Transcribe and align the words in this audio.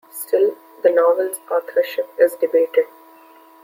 Still, 0.09 0.57
the 0.81 0.89
novel's 0.89 1.37
authorship 1.51 2.09
is 2.17 2.33
debated. 2.33 2.85